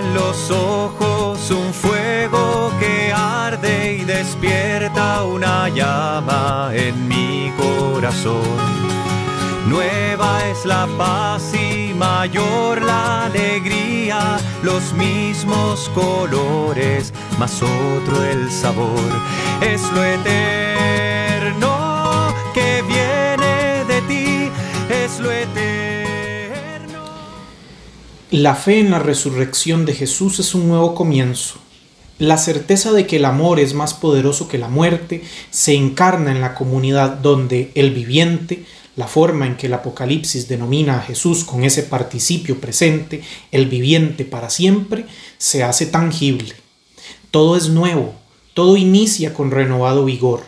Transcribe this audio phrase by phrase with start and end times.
[0.00, 8.58] en los ojos un fuego que arde y despierta una llama en mi corazón.
[9.68, 19.10] Nueva es la paz y mayor la alegría, los mismos colores, más otro el sabor.
[19.60, 20.57] Es lo eterno
[28.30, 31.54] La fe en la resurrección de Jesús es un nuevo comienzo.
[32.18, 36.42] La certeza de que el amor es más poderoso que la muerte se encarna en
[36.42, 41.64] la comunidad donde el viviente, la forma en que el Apocalipsis denomina a Jesús con
[41.64, 45.06] ese participio presente, el viviente para siempre,
[45.38, 46.54] se hace tangible.
[47.30, 48.12] Todo es nuevo,
[48.52, 50.44] todo inicia con renovado vigor.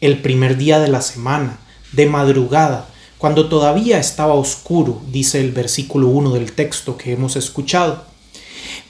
[0.00, 1.58] El primer día de la semana,
[1.92, 2.88] de madrugada,
[3.20, 8.02] cuando todavía estaba oscuro, dice el versículo 1 del texto que hemos escuchado.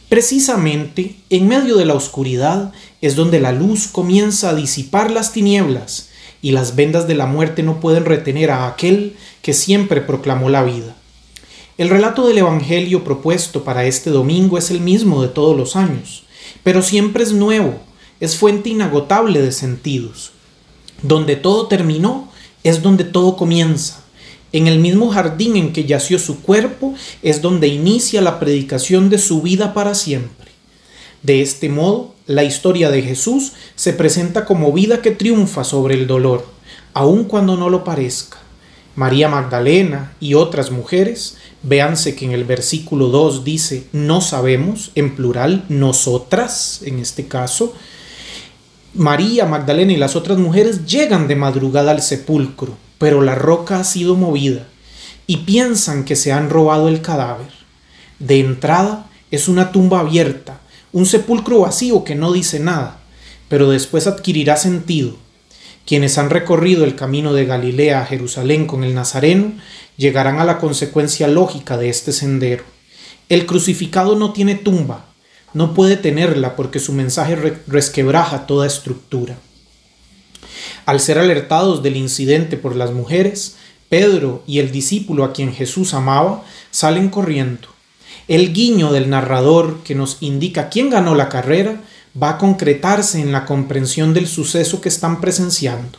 [0.08, 6.10] Precisamente en medio de la oscuridad es donde la luz comienza a disipar las tinieblas
[6.42, 10.62] y las vendas de la muerte no pueden retener a aquel que siempre proclamó la
[10.62, 10.94] vida.
[11.76, 16.22] El relato del Evangelio propuesto para este domingo es el mismo de todos los años,
[16.62, 17.80] pero siempre es nuevo,
[18.20, 20.30] es fuente inagotable de sentidos.
[21.02, 22.30] Donde todo terminó
[22.62, 24.04] es donde todo comienza.
[24.52, 29.18] En el mismo jardín en que yació su cuerpo es donde inicia la predicación de
[29.18, 30.50] su vida para siempre.
[31.22, 36.06] De este modo, la historia de Jesús se presenta como vida que triunfa sobre el
[36.06, 36.46] dolor,
[36.94, 38.38] aun cuando no lo parezca.
[38.96, 45.14] María Magdalena y otras mujeres, véanse que en el versículo 2 dice no sabemos, en
[45.14, 47.74] plural, nosotras, en este caso,
[48.94, 53.84] María Magdalena y las otras mujeres llegan de madrugada al sepulcro, pero la roca ha
[53.84, 54.68] sido movida
[55.26, 57.48] y piensan que se han robado el cadáver.
[58.18, 60.60] De entrada es una tumba abierta,
[60.92, 63.00] un sepulcro vacío que no dice nada,
[63.48, 65.16] pero después adquirirá sentido.
[65.86, 69.54] Quienes han recorrido el camino de Galilea a Jerusalén con el Nazareno
[69.96, 72.64] llegarán a la consecuencia lógica de este sendero.
[73.30, 75.06] El crucificado no tiene tumba,
[75.54, 79.38] no puede tenerla porque su mensaje resquebraja toda estructura.
[80.86, 83.56] Al ser alertados del incidente por las mujeres,
[83.88, 87.68] Pedro y el discípulo a quien Jesús amaba salen corriendo.
[88.28, 91.80] El guiño del narrador que nos indica quién ganó la carrera
[92.20, 95.98] va a concretarse en la comprensión del suceso que están presenciando.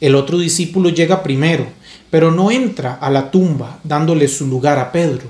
[0.00, 1.66] El otro discípulo llega primero,
[2.10, 5.28] pero no entra a la tumba dándole su lugar a Pedro.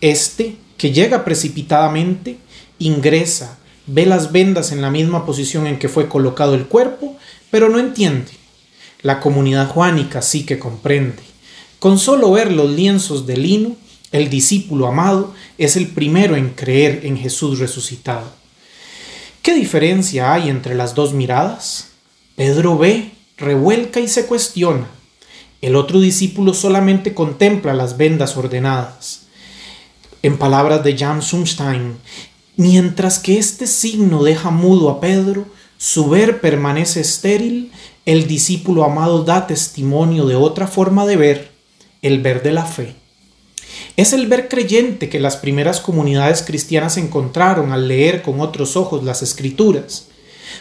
[0.00, 2.38] Este, que llega precipitadamente,
[2.78, 7.16] ingresa, ve las vendas en la misma posición en que fue colocado el cuerpo,
[7.50, 8.30] pero no entiende.
[9.02, 11.22] La comunidad juánica sí que comprende.
[11.78, 13.76] Con solo ver los lienzos de lino,
[14.10, 18.32] el discípulo amado es el primero en creer en Jesús resucitado.
[19.42, 21.88] ¿Qué diferencia hay entre las dos miradas?
[22.34, 24.88] Pedro ve, revuelca y se cuestiona.
[25.60, 29.22] El otro discípulo solamente contempla las vendas ordenadas.
[30.22, 31.96] En palabras de Jan Sumstein,
[32.56, 35.46] mientras que este signo deja mudo a Pedro,
[35.80, 37.70] su ver permanece estéril,
[38.04, 41.52] el discípulo amado da testimonio de otra forma de ver,
[42.02, 42.96] el ver de la fe.
[43.96, 49.04] Es el ver creyente que las primeras comunidades cristianas encontraron al leer con otros ojos
[49.04, 50.08] las escrituras.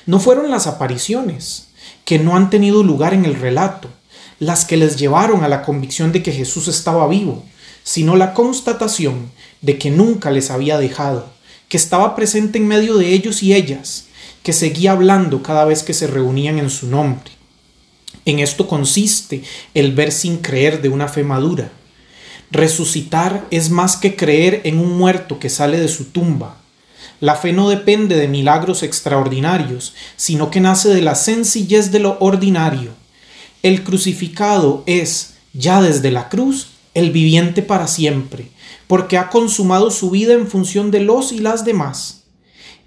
[0.06, 1.70] No fueron las apariciones,
[2.06, 3.90] que no han tenido lugar en el relato,
[4.38, 7.44] las que les llevaron a la convicción de que Jesús estaba vivo,
[7.84, 11.28] sino la constatación de que nunca les había dejado,
[11.70, 14.07] que estaba presente en medio de ellos y ellas,
[14.48, 17.32] que seguía hablando cada vez que se reunían en su nombre.
[18.24, 19.44] En esto consiste
[19.74, 21.70] el ver sin creer de una fe madura,
[22.50, 26.56] Resucitar es más que creer en un muerto que sale de su tumba.
[27.20, 32.16] La fe no depende de milagros extraordinarios, sino que nace de la sencillez de lo
[32.22, 32.92] ordinario.
[33.64, 38.50] El crucificado es, ya desde la cruz, el viviente para siempre,
[38.88, 42.24] porque ha consumado su vida en función de los y las demás.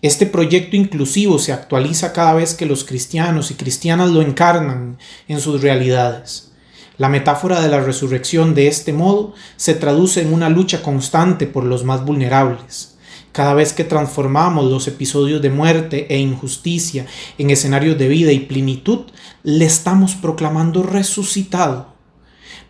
[0.02, 4.96] Este proyecto inclusivo se actualiza cada vez que los cristianos y cristianas lo encarnan
[5.28, 6.52] en sus realidades.
[6.96, 11.64] La metáfora de la resurrección de este modo se traduce en una lucha constante por
[11.64, 12.96] los más vulnerables.
[13.32, 17.06] Cada vez que transformamos los episodios de muerte e injusticia
[17.36, 19.00] en escenarios de vida y plenitud,
[19.42, 21.94] le estamos proclamando resucitado.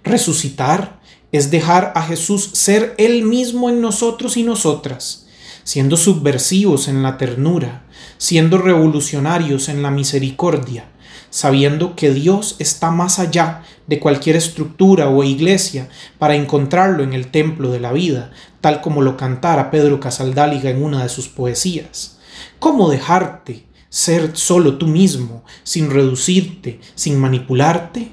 [0.03, 1.01] Resucitar
[1.31, 5.29] es dejar a Jesús ser Él mismo en nosotros y nosotras,
[5.71, 7.85] siendo subversivos en la ternura,
[8.19, 10.87] siendo revolucionarios en la misericordia,
[11.31, 15.89] sabiendo que Dios está más allá de cualquier estructura o iglesia
[16.19, 20.83] para encontrarlo en el templo de la vida, tal como lo cantara Pedro Casaldáliga en
[20.83, 22.19] una de sus poesías.
[22.59, 28.11] ¿Cómo dejarte ser solo tú mismo, sin reducirte, sin manipularte?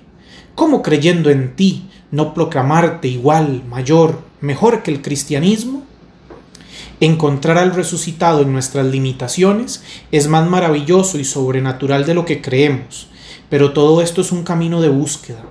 [0.54, 5.87] ¿Cómo creyendo en ti no proclamarte igual, mayor, mejor que el cristianismo?
[7.00, 13.08] Encontrar al resucitado en nuestras limitaciones es más maravilloso y sobrenatural de lo que creemos,
[13.50, 15.44] pero todo esto es un camino de búsqueda.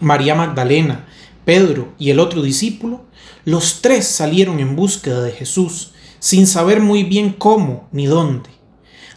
[0.00, 1.06] María Magdalena,
[1.44, 3.04] Pedro y el otro discípulo,
[3.44, 8.50] los tres salieron en búsqueda de Jesús, sin saber muy bien cómo ni dónde.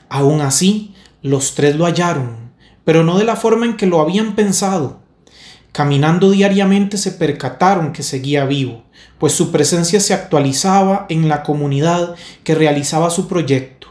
[0.10, 0.94] Aún así,
[1.24, 2.52] los tres lo hallaron,
[2.86, 5.01] pero no de la forma en que lo habían pensado.
[5.72, 8.84] Caminando diariamente se percataron que seguía vivo,
[9.20, 13.88] pues su presencia se actualizaba en la comunidad que realizaba su proyecto.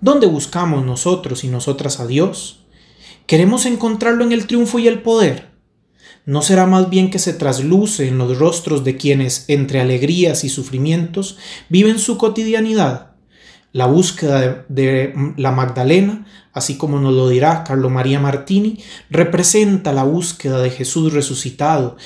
[0.00, 2.64] ¿Dónde buscamos nosotros y nosotras a Dios?
[3.26, 5.50] ¿Queremos encontrarlo en el triunfo y el poder?
[6.26, 10.48] ¿No será más bien que se trasluce en los rostros de quienes, entre alegrías y
[10.48, 11.38] sufrimientos,
[11.68, 13.15] viven su cotidianidad?
[13.76, 16.24] La búsqueda de, la Magdalena,
[16.54, 21.98] así como nos lo dirá Carlo María Martini, representa la búsqueda de Jesús resucitado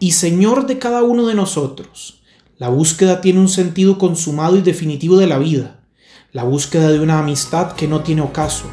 [0.00, 2.24] y Señor de cada uno de nosotros.
[2.58, 5.78] La búsqueda tiene un sentido consumado y definitivo de la vida,
[6.32, 8.64] la búsqueda de una amistad que no tiene ocaso,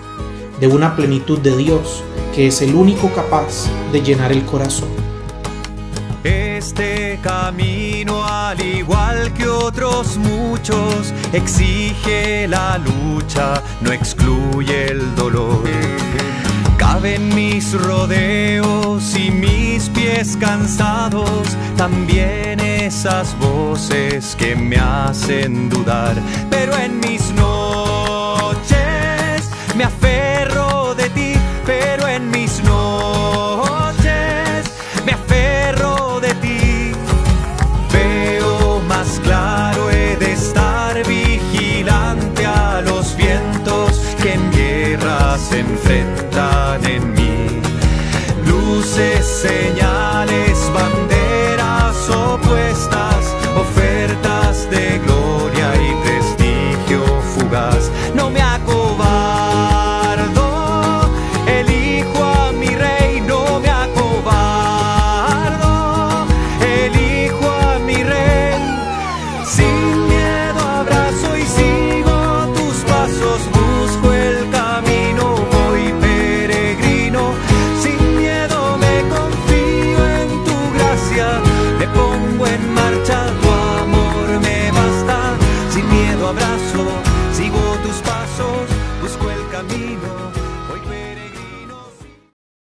[0.60, 2.02] de una plenitud de Dios,
[2.34, 4.90] que es el único capaz de llenar el corazón.
[6.68, 15.64] Este camino, al igual que otros muchos, exige la lucha, no excluye el dolor.
[16.76, 26.78] Caben mis rodeos y mis pies cansados, también esas voces que me hacen dudar, pero
[26.78, 28.60] en mis noches
[29.74, 30.17] me aferro
[48.68, 50.07] luces señal.